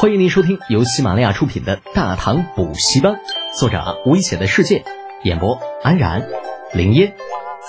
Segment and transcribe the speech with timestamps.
[0.00, 3.14] 欢迎您收听由喜马拉雅出品的《大唐补习班》，
[3.58, 4.84] 作者危险的世界，
[5.24, 6.28] 演播安然、
[6.72, 7.16] 林烟、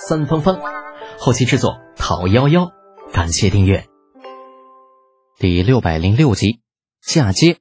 [0.08, 0.60] 三芳芳，
[1.18, 2.70] 后期制作陶幺幺。
[3.12, 3.88] 感谢订阅。
[5.40, 6.60] 第六百零六集，
[7.02, 7.58] 嫁接。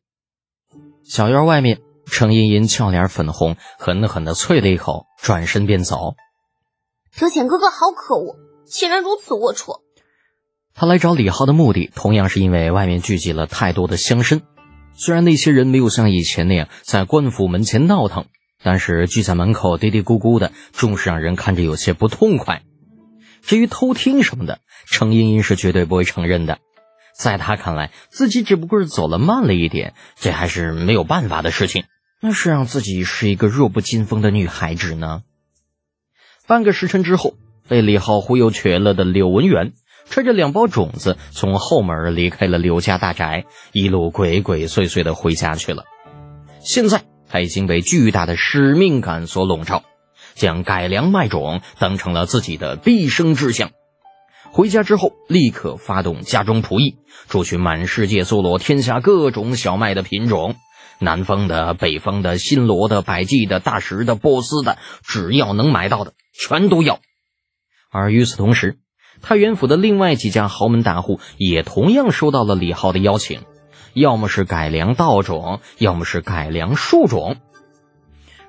[1.03, 6.14] 小院外面，程茵茵俏脸粉红，狠狠的啐了一口，转身便走。
[7.19, 9.80] 德浅哥哥好可恶，竟然如此龌龊！
[10.75, 14.43] 他来找李浩的目的，同样是因为外面聚集了太多的乡绅。
[14.99, 18.27] 虽然那些人没有像以前那样在官府门前闹腾，
[18.65, 22.62] 但是聚在门口嘀嘀咕咕的，终是让人看着有些不痛快。
[23.41, 26.59] 至于偷听什么的，程茵茵是绝对不会承认的。
[27.16, 31.85] 在他看来，自己只不过是走了慢了一点，这还是没有办法的事情。
[32.21, 35.23] 那是让自己是一个弱不禁风的女孩子呢。
[36.49, 37.35] 半个时辰之后，
[37.69, 39.74] 被李浩忽悠瘸了的柳文元。
[40.11, 45.85] 揣着两包种子，从后门离开了刘家大宅，一路鬼鬼祟祟的回家去了。
[46.61, 49.85] 现在他已经被巨大的使命感所笼罩，
[50.35, 53.71] 将改良麦种当成了自己的毕生志向。
[54.51, 56.97] 回家之后，立刻发动家中仆役，
[57.29, 60.57] 出去满世界搜罗天下各种小麦的品种，
[61.01, 66.99] 南方的、北方的、新罗的、百济的、大石的、波斯的，只要能买到的，全都要。
[67.91, 68.78] 而与此同时，
[69.21, 73.43] 太原府的另外几家豪门大户也同样收到了李浩的邀请，
[73.93, 77.37] 要么是改良稻种，要么是改良树种。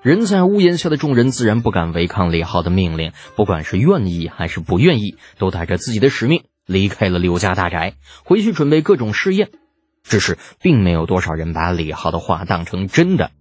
[0.02, 9.50] 人在屋檐下的众人自然不敢违抗李浩的命令，不管是愿意还是不愿意，都带着自己的使命离开了刘家大宅，回去准备各种试验。
[10.02, 13.32] 只是并没有多少人把李浩的话当成真的，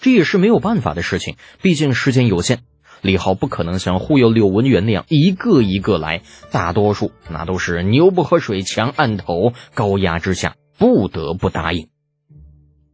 [0.00, 2.60] 这也是没有办法的事情，毕竟时间有限。
[3.06, 11.88] 李浩不可能像忽悠柳文元那样一个一个来，大多数那都是牛不喝水强按头，高压之下不得不答应。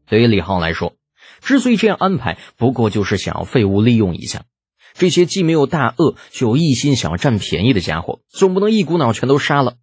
[0.07, 0.97] 对于李浩来说，
[1.41, 4.45] 之所以这样安排，不过就是想要废物利用一下
[4.93, 9.77] 这些既没有大恶，却一心想要占便宜的家伙，总不能一股脑全都杀了，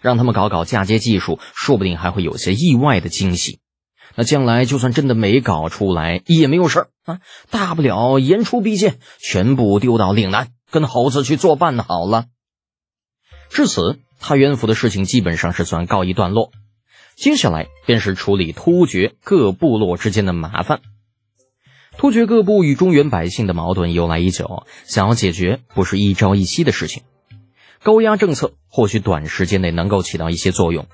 [0.00, 3.58] 让他们搞搞嫁接技术，说不定还会有些意外的惊喜。
[4.14, 12.26] 那将来就算真的没搞出来也没有事儿啊，大不了言出必践，全部丢到岭南，跟猴子去作伴好了。
[13.48, 16.50] 至此，太原府的事情基本上是算告一段落。
[17.14, 20.80] 接下来便是处理突厥各部落之间的麻烦。
[21.98, 27.02] 突厥各部与中原百姓的矛盾由来已久，想要解决不是一朝一夕的事情。
[27.82, 30.86] 高压政策或许短时间内能够起到一些作用。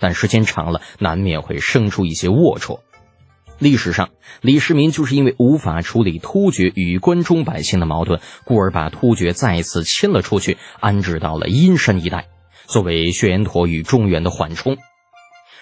[0.00, 2.80] 但时间长了，难免会生出一些龌龊。
[3.60, 4.10] 历史上，
[4.40, 12.26] 李世民就是因为无法处理突厥与关中百姓的矛盾，故而把突厥再次迁了出去，安置到了阴山一带，
[12.66, 14.76] 作为血延陀与中原的缓冲。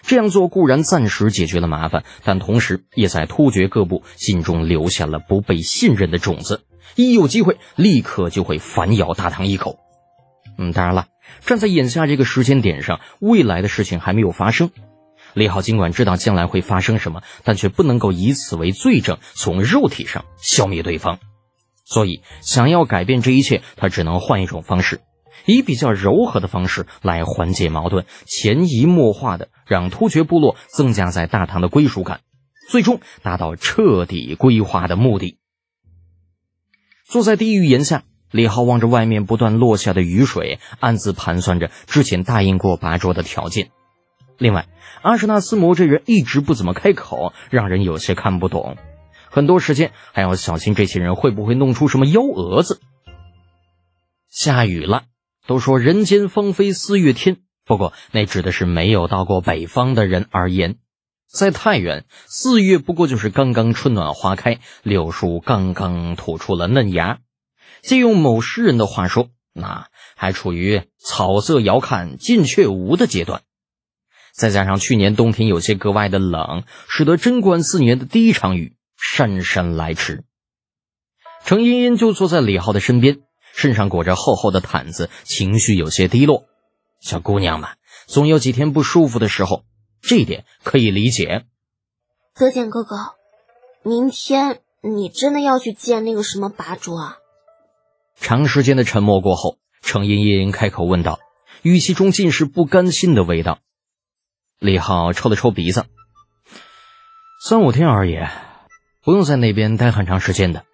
[0.00, 6.64] 这样做固然暂时解决了麻烦，但同时也在突厥各部心中留下了不被信任的种子，
[6.96, 9.78] 一有机会立刻就会反咬大唐一口。
[10.56, 11.06] 嗯，当然了。
[11.40, 14.70] 站在眼下这个时间点上，未来的事情还没有发生。
[15.34, 21.18] 李浩尽管知道将来会发生什么，但却不能够以此为罪证，从肉体上消灭对方。
[21.84, 25.00] 所以，想要改变这一切，他只能换一种方式，
[25.46, 32.20] 以比较柔和的方式来缓解矛盾，潜移默化的让突厥部落增加在大唐的归属感，
[32.68, 35.38] 最终达到彻底归化的目的。
[37.06, 38.04] 坐在地狱檐下。
[38.32, 43.70] 李浩望着外面不断落下的雨水，暗自盘算着之前答应过拔卓的条件。
[44.38, 44.66] 另外，
[45.02, 48.76] 阿什纳斯摩这人一直不怎么开口，让人有些看不懂。
[49.30, 52.80] 很多时间还要小心这些人会不会弄出什么幺蛾子。
[54.28, 55.04] 下雨了，
[55.46, 60.76] 都说人间芳菲四月天，不过那指的是没有到过北方的人而言。
[61.26, 67.20] 在太原，四月不过就是刚刚春暖花开，柳树刚刚吐出了嫩芽。
[67.82, 73.42] 借用某诗人的话说，那还处于草色遥看近却无的阶段。
[74.32, 80.24] 再加上去年冬天有些格外的冷，使得贞观四年的第一场雨姗姗来迟。
[81.44, 83.18] 程茵茵就坐在李浩的身边，
[83.52, 86.44] 身上裹着厚厚的毯子，情绪有些低落。
[87.00, 87.70] 小姑娘嘛，
[88.06, 89.64] 总有几天不舒服的时候，
[90.00, 91.44] 这一点可以理解。
[92.34, 92.96] 德简哥哥，
[93.82, 97.18] 明天你真的要去见那个什么拔卓啊？
[98.22, 101.18] 长时间的沉默过后，程茵茵开口问道，
[101.62, 103.58] 语气中尽是不甘心的味道。
[104.60, 105.86] 李浩抽了抽鼻子
[107.44, 108.20] ：“三五天而已，
[109.02, 110.64] 不用在那边待很长时间的。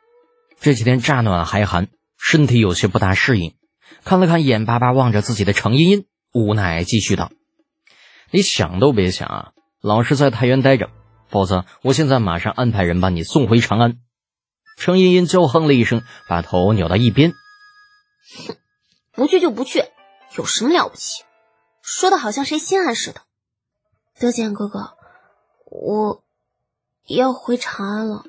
[0.60, 3.54] 这几天乍暖还寒，身体有些不大适应。”
[4.04, 6.04] 看了看眼巴巴望着自己的程茵茵，
[6.34, 7.32] 无奈继续道
[8.30, 10.90] ：“你想都别想啊，老是在太原待着，
[11.28, 13.96] 否则我现在马上安排人把你送回长安。
[14.78, 17.32] 程茵茵娇哼了一声，把头扭到一边。
[18.46, 18.56] 哼，
[19.12, 19.84] 不去就不去，
[20.36, 21.24] 有什么了不起？
[21.82, 23.22] 说的好像谁心安似的。
[24.20, 24.96] 德简哥哥，
[25.70, 26.22] 我
[27.06, 28.24] 要回长安了。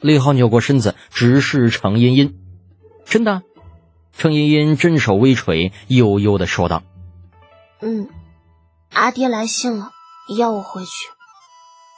[0.00, 2.38] 李浩扭过身子，直视程茵茵。
[3.04, 3.42] 真的？
[4.12, 6.82] 程茵茵真手微垂，悠悠的说道
[7.80, 8.08] ：“嗯，
[8.90, 9.92] 阿爹来信了，
[10.36, 10.90] 要我回去。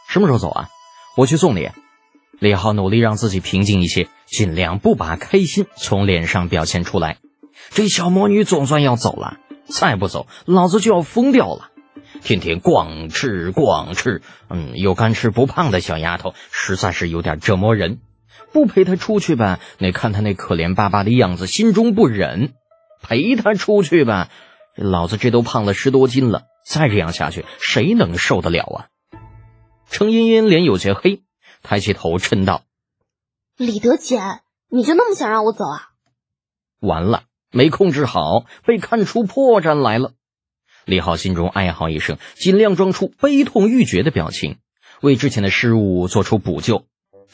[0.09, 0.69] 什么时候走啊？
[1.17, 1.71] 我去送你。”
[2.39, 7.19] 李浩努力让自己平静一些，尽量不把开心从脸上表现出来。
[7.71, 11.71] 这小魔女总算要走了，再不走，老子就要疯掉了！
[12.23, 17.99] 天天光吃光吃，嗯，又干吃不胖的小丫头，实在是有点折磨人。
[18.53, 22.53] 不陪她出去吧，那看她那可怜巴巴的样子，心中不忍；
[23.03, 24.29] 陪她出去吧，
[24.77, 28.87] 老子这都胖了十多斤了，再这样下去，谁能受得了啊？
[29.91, 31.23] 程茵茵脸有些黑。
[31.63, 32.63] 抬起头，嗔道
[33.57, 35.89] ：“李德简，你就那么想让我走啊？”
[36.81, 40.13] 完了，没控制好，被看出破绽来了。
[40.85, 44.57] 李浩心中哀嚎一声，尽量装出悲痛欲绝的表情，
[45.03, 46.87] 为之前的失误做出补救。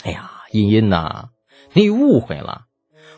[0.03, 1.29] 哎呀，茵茵呐，
[1.73, 2.63] 你误会了，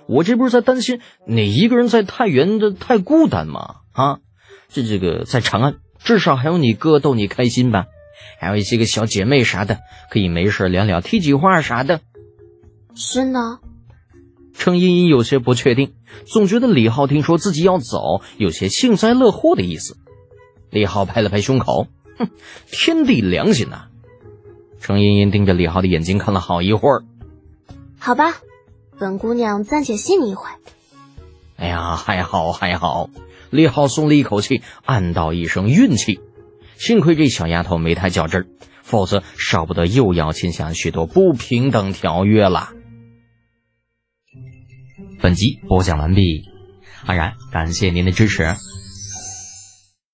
[0.06, 3.76] 我这不是在担心你一个人在太原的太孤单吗？
[3.92, 4.18] 啊，
[4.68, 7.86] 这这个在长安，至少还有你哥逗你开心吧。
[8.38, 9.78] 还有一些个小姐妹啥的，
[10.10, 12.00] 可以没事聊聊，提几话啥的。
[12.94, 13.58] 是呢。
[14.54, 15.92] 程茵茵有些不确定，
[16.26, 19.98] 总觉得李浩听说自己要走，有些幸灾乐祸的意思。
[20.70, 22.30] 李浩拍了拍胸口，哼，
[22.70, 23.88] 天地良心呐！
[24.80, 27.04] 程茵茵盯着李浩的眼睛看了好一会儿。
[27.98, 28.38] 好吧，
[28.98, 30.48] 本姑娘暂且信你一回。
[31.56, 33.10] 哎呀，还好还好。
[33.50, 36.20] 李浩松了一口气，暗道一声运气。
[36.78, 38.46] 幸亏这小丫头没太较真儿，
[38.82, 42.70] 否则少不得又要签下许多不平等条约了。
[45.20, 46.44] 本集播讲完毕，
[47.04, 48.56] 安然感谢您的支持。